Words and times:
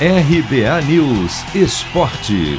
RBA 0.00 0.82
News 0.88 1.44
Esporte. 1.54 2.58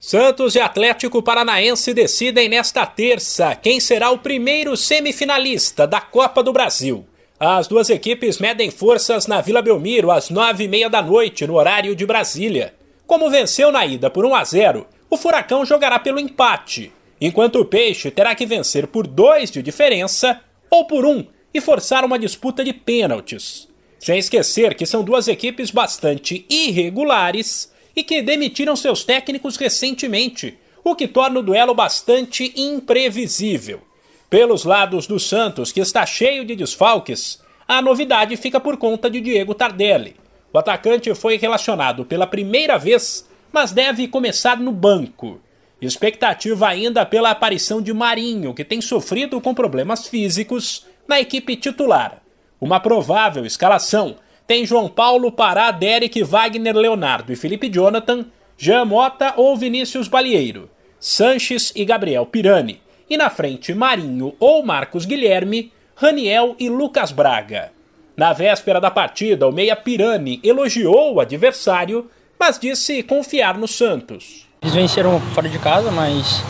Santos 0.00 0.56
e 0.56 0.60
Atlético 0.60 1.22
Paranaense 1.22 1.94
decidem 1.94 2.48
nesta 2.48 2.84
terça 2.84 3.54
quem 3.54 3.78
será 3.78 4.10
o 4.10 4.18
primeiro 4.18 4.76
semifinalista 4.76 5.86
da 5.86 6.00
Copa 6.00 6.42
do 6.42 6.52
Brasil. 6.52 7.06
As 7.38 7.68
duas 7.68 7.90
equipes 7.90 8.40
medem 8.40 8.72
forças 8.72 9.28
na 9.28 9.40
Vila 9.40 9.62
Belmiro 9.62 10.10
às 10.10 10.30
nove 10.30 10.64
e 10.64 10.68
meia 10.68 10.90
da 10.90 11.00
noite, 11.00 11.46
no 11.46 11.54
horário 11.54 11.94
de 11.94 12.04
Brasília. 12.04 12.74
Como 13.06 13.30
venceu 13.30 13.70
na 13.70 13.86
ida 13.86 14.10
por 14.10 14.26
1 14.26 14.34
a 14.34 14.42
0, 14.42 14.84
o 15.08 15.16
Furacão 15.16 15.64
jogará 15.64 16.00
pelo 16.00 16.18
empate, 16.18 16.92
enquanto 17.20 17.60
o 17.60 17.64
Peixe 17.64 18.10
terá 18.10 18.34
que 18.34 18.46
vencer 18.46 18.88
por 18.88 19.06
dois 19.06 19.48
de 19.48 19.62
diferença 19.62 20.40
ou 20.68 20.88
por 20.88 21.06
um 21.06 21.24
e 21.54 21.60
forçar 21.60 22.04
uma 22.04 22.18
disputa 22.18 22.64
de 22.64 22.72
pênaltis. 22.72 23.69
Sem 24.00 24.18
esquecer 24.18 24.74
que 24.74 24.86
são 24.86 25.04
duas 25.04 25.28
equipes 25.28 25.70
bastante 25.70 26.46
irregulares 26.48 27.70
e 27.94 28.02
que 28.02 28.22
demitiram 28.22 28.74
seus 28.74 29.04
técnicos 29.04 29.58
recentemente, 29.58 30.56
o 30.82 30.96
que 30.96 31.06
torna 31.06 31.40
o 31.40 31.42
duelo 31.42 31.74
bastante 31.74 32.50
imprevisível. 32.56 33.82
Pelos 34.30 34.64
lados 34.64 35.06
do 35.06 35.20
Santos, 35.20 35.70
que 35.70 35.80
está 35.80 36.06
cheio 36.06 36.46
de 36.46 36.56
desfalques, 36.56 37.42
a 37.68 37.82
novidade 37.82 38.38
fica 38.38 38.58
por 38.58 38.78
conta 38.78 39.10
de 39.10 39.20
Diego 39.20 39.54
Tardelli. 39.54 40.16
O 40.50 40.58
atacante 40.58 41.14
foi 41.14 41.36
relacionado 41.36 42.06
pela 42.06 42.26
primeira 42.26 42.78
vez, 42.78 43.28
mas 43.52 43.70
deve 43.70 44.08
começar 44.08 44.58
no 44.58 44.72
banco. 44.72 45.42
Expectativa 45.78 46.68
ainda 46.68 47.04
pela 47.04 47.30
aparição 47.30 47.82
de 47.82 47.92
Marinho, 47.92 48.54
que 48.54 48.64
tem 48.64 48.80
sofrido 48.80 49.38
com 49.42 49.52
problemas 49.52 50.08
físicos 50.08 50.86
na 51.06 51.20
equipe 51.20 51.54
titular. 51.54 52.22
Uma 52.60 52.78
provável 52.78 53.46
escalação 53.46 54.16
tem 54.46 54.66
João 54.66 54.88
Paulo, 54.88 55.32
Pará, 55.32 55.70
Derek, 55.70 56.22
Wagner, 56.22 56.76
Leonardo 56.76 57.32
e 57.32 57.36
Felipe 57.36 57.70
Jonathan, 57.70 58.26
Jean 58.58 58.84
Mota 58.84 59.32
ou 59.36 59.56
Vinícius 59.56 60.08
Balieiro, 60.08 60.68
Sanches 60.98 61.72
e 61.74 61.84
Gabriel 61.84 62.26
Pirani 62.26 62.82
e 63.08 63.16
na 63.16 63.30
frente 63.30 63.72
Marinho 63.72 64.34
ou 64.38 64.62
Marcos 64.62 65.06
Guilherme, 65.06 65.72
Raniel 65.96 66.54
e 66.58 66.68
Lucas 66.68 67.12
Braga. 67.12 67.72
Na 68.16 68.34
véspera 68.34 68.80
da 68.80 68.90
partida, 68.90 69.48
o 69.48 69.52
meia 69.52 69.74
Pirani 69.74 70.38
elogiou 70.44 71.14
o 71.14 71.20
adversário, 71.20 72.10
mas 72.38 72.58
disse 72.58 73.02
confiar 73.02 73.56
no 73.56 73.66
Santos. 73.66 74.46
Eles 74.60 74.74
venceram 74.74 75.18
fora 75.32 75.48
de 75.48 75.58
casa, 75.58 75.90
mas 75.90 76.42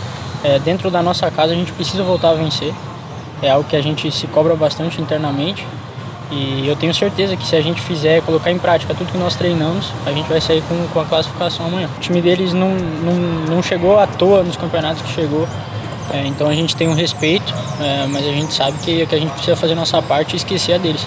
é, 0.42 0.58
dentro 0.58 0.90
da 0.90 1.00
nossa 1.00 1.30
casa 1.30 1.52
a 1.52 1.56
gente 1.56 1.72
precisa 1.72 2.02
voltar 2.02 2.30
a 2.30 2.34
vencer. 2.34 2.74
É 3.40 3.50
algo 3.50 3.68
que 3.68 3.76
a 3.76 3.80
gente 3.80 4.10
se 4.10 4.26
cobra 4.26 4.56
bastante 4.56 5.00
internamente. 5.00 5.64
E 6.30 6.68
eu 6.68 6.76
tenho 6.76 6.94
certeza 6.94 7.36
que 7.36 7.44
se 7.44 7.56
a 7.56 7.60
gente 7.60 7.80
fizer, 7.80 8.22
colocar 8.22 8.52
em 8.52 8.58
prática 8.58 8.94
tudo 8.94 9.10
que 9.10 9.18
nós 9.18 9.34
treinamos, 9.34 9.92
a 10.06 10.12
gente 10.12 10.28
vai 10.28 10.40
sair 10.40 10.62
com, 10.62 10.86
com 10.88 11.00
a 11.00 11.04
classificação 11.04 11.66
amanhã. 11.66 11.88
O 11.96 12.00
time 12.00 12.22
deles 12.22 12.52
não, 12.52 12.70
não, 12.70 13.14
não 13.48 13.62
chegou 13.62 13.98
à 13.98 14.06
toa 14.06 14.42
nos 14.42 14.56
campeonatos 14.56 15.02
que 15.02 15.12
chegou. 15.12 15.48
É, 16.12 16.26
então 16.26 16.48
a 16.48 16.54
gente 16.54 16.74
tem 16.74 16.88
um 16.88 16.94
respeito, 16.94 17.52
é, 17.80 18.06
mas 18.06 18.26
a 18.26 18.32
gente 18.32 18.52
sabe 18.52 18.78
que, 18.78 19.06
que 19.06 19.14
a 19.14 19.18
gente 19.18 19.32
precisa 19.32 19.56
fazer 19.56 19.74
nossa 19.74 20.00
parte 20.02 20.34
e 20.34 20.36
esquecer 20.36 20.74
a 20.74 20.78
deles. 20.78 21.06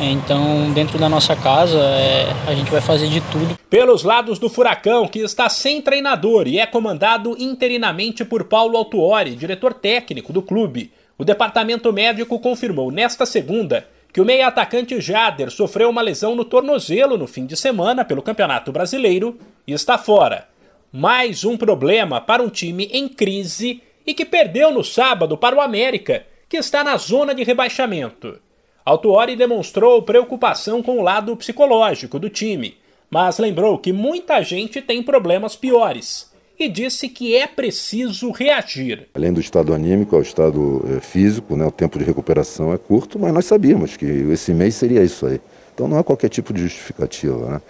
É, 0.00 0.04
então, 0.06 0.70
dentro 0.72 0.98
da 0.98 1.08
nossa 1.08 1.34
casa, 1.34 1.78
é, 1.78 2.32
a 2.46 2.54
gente 2.54 2.70
vai 2.70 2.80
fazer 2.80 3.08
de 3.08 3.20
tudo. 3.20 3.58
Pelos 3.68 4.04
lados 4.04 4.38
do 4.38 4.48
Furacão, 4.48 5.06
que 5.08 5.20
está 5.20 5.48
sem 5.48 5.82
treinador 5.82 6.46
e 6.46 6.58
é 6.58 6.66
comandado 6.66 7.36
interinamente 7.38 8.24
por 8.24 8.44
Paulo 8.44 8.76
Altuori, 8.76 9.34
diretor 9.34 9.74
técnico 9.74 10.32
do 10.32 10.40
clube, 10.40 10.92
o 11.16 11.24
departamento 11.24 11.92
médico 11.92 12.38
confirmou 12.38 12.92
nesta 12.92 13.26
segunda 13.26 13.86
que 14.18 14.22
o 14.22 14.24
meia-atacante 14.24 15.00
Jader 15.00 15.48
sofreu 15.48 15.88
uma 15.88 16.02
lesão 16.02 16.34
no 16.34 16.44
tornozelo 16.44 17.16
no 17.16 17.28
fim 17.28 17.46
de 17.46 17.56
semana 17.56 18.04
pelo 18.04 18.20
Campeonato 18.20 18.72
Brasileiro 18.72 19.38
e 19.64 19.72
está 19.72 19.96
fora. 19.96 20.48
Mais 20.90 21.44
um 21.44 21.56
problema 21.56 22.20
para 22.20 22.42
um 22.42 22.48
time 22.48 22.86
em 22.92 23.06
crise 23.06 23.80
e 24.04 24.12
que 24.12 24.24
perdeu 24.24 24.72
no 24.72 24.82
sábado 24.82 25.38
para 25.38 25.54
o 25.54 25.60
América, 25.60 26.26
que 26.48 26.56
está 26.56 26.82
na 26.82 26.96
zona 26.96 27.32
de 27.32 27.44
rebaixamento. 27.44 28.40
Altuori 28.84 29.36
demonstrou 29.36 30.02
preocupação 30.02 30.82
com 30.82 30.98
o 30.98 31.02
lado 31.02 31.36
psicológico 31.36 32.18
do 32.18 32.28
time, 32.28 32.76
mas 33.08 33.38
lembrou 33.38 33.78
que 33.78 33.92
muita 33.92 34.42
gente 34.42 34.82
tem 34.82 35.00
problemas 35.00 35.54
piores 35.54 36.27
e 36.58 36.68
disse 36.68 37.08
que 37.08 37.36
é 37.36 37.46
preciso 37.46 38.30
reagir. 38.30 39.08
Além 39.14 39.32
do 39.32 39.40
estado 39.40 39.72
anímico, 39.72 40.16
ao 40.16 40.22
estado 40.22 40.84
eh, 40.88 41.00
físico, 41.00 41.54
né, 41.56 41.64
o 41.64 41.70
tempo 41.70 41.98
de 41.98 42.04
recuperação 42.04 42.72
é 42.72 42.78
curto, 42.78 43.18
mas 43.18 43.32
nós 43.32 43.44
sabíamos 43.44 43.96
que 43.96 44.04
esse 44.04 44.52
mês 44.52 44.74
seria 44.74 45.02
isso 45.02 45.26
aí. 45.26 45.40
Então 45.74 45.86
não 45.86 45.98
há 45.98 46.02
qualquer 46.02 46.28
tipo 46.28 46.52
de 46.52 46.62
justificativa. 46.62 47.48
Né? 47.48 47.60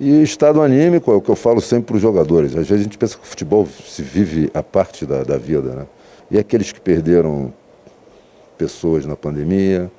E 0.00 0.22
estado 0.22 0.60
anímico 0.60 1.12
é 1.12 1.14
o 1.14 1.20
que 1.20 1.30
eu 1.30 1.36
falo 1.36 1.60
sempre 1.60 1.86
para 1.86 1.96
os 1.96 2.02
jogadores. 2.02 2.50
Às 2.56 2.68
vezes 2.68 2.80
a 2.80 2.82
gente 2.82 2.98
pensa 2.98 3.16
que 3.16 3.22
o 3.22 3.26
futebol 3.26 3.66
se 3.66 4.02
vive 4.02 4.50
a 4.52 4.62
parte 4.62 5.06
da, 5.06 5.22
da 5.22 5.38
vida, 5.38 5.74
né? 5.74 5.86
E 6.30 6.38
aqueles 6.38 6.72
que 6.72 6.80
perderam 6.80 7.54
pessoas 8.58 9.06
na 9.06 9.16
pandemia, 9.16 9.90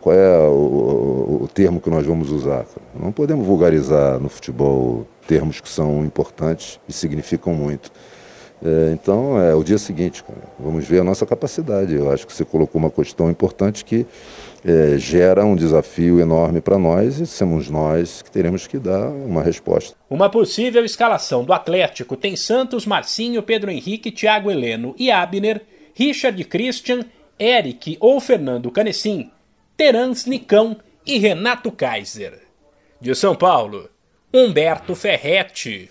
qual 0.00 0.16
é 0.16 0.38
o, 0.48 1.40
o, 1.42 1.48
termo 1.52 1.80
que 1.80 1.90
nós 1.90 2.06
vamos 2.06 2.30
usar? 2.30 2.64
Não 2.98 3.12
podemos 3.12 3.46
vulgarizar 3.46 4.18
no 4.18 4.28
futebol 4.28 5.06
termos 5.26 5.60
que 5.60 5.68
são 5.68 6.04
importantes 6.04 6.80
e 6.88 6.92
significam 6.92 7.52
muito. 7.54 7.92
É, 8.62 8.92
então, 8.92 9.40
é 9.40 9.54
o 9.54 9.62
dia 9.62 9.78
seguinte, 9.78 10.22
cara. 10.22 10.38
vamos 10.58 10.86
ver 10.86 11.00
a 11.00 11.04
nossa 11.04 11.24
capacidade. 11.24 11.94
Eu 11.94 12.10
acho 12.10 12.26
que 12.26 12.32
você 12.32 12.44
colocou 12.44 12.78
uma 12.78 12.90
questão 12.90 13.30
importante 13.30 13.84
que 13.84 14.06
é, 14.64 14.98
gera 14.98 15.44
um 15.44 15.56
desafio 15.56 16.20
enorme 16.20 16.60
para 16.60 16.78
nós 16.78 17.18
e 17.18 17.26
somos 17.26 17.70
nós 17.70 18.22
que 18.22 18.30
teremos 18.30 18.66
que 18.66 18.78
dar 18.78 19.08
uma 19.08 19.42
resposta. 19.42 19.96
Uma 20.08 20.28
possível 20.28 20.84
escalação 20.84 21.44
do 21.44 21.52
Atlético 21.52 22.16
tem 22.16 22.36
Santos, 22.36 22.86
Marcinho, 22.86 23.42
Pedro 23.42 23.70
Henrique, 23.70 24.10
Thiago 24.10 24.50
Heleno 24.50 24.94
e 24.98 25.10
Abner, 25.10 25.62
Richard 25.94 26.42
Christian, 26.44 27.00
Eric 27.38 27.96
ou 28.00 28.20
Fernando 28.20 28.70
Canessim, 28.70 29.30
Terans 29.80 30.26
Nicão 30.26 30.76
e 31.06 31.16
Renato 31.16 31.72
Kaiser. 31.72 32.38
De 33.00 33.14
São 33.14 33.34
Paulo, 33.34 33.88
Humberto 34.30 34.94
Ferretti. 34.94 35.90